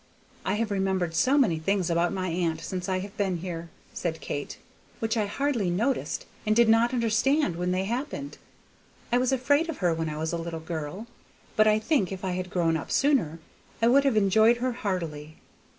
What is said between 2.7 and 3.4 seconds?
I have been